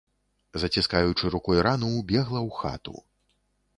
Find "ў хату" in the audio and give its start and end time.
2.47-2.95